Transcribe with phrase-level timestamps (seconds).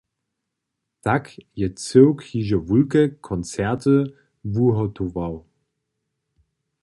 [1.05, 1.27] Tak
[1.59, 3.95] je cyłk hižo wulke koncerty
[4.53, 5.33] wuhotował.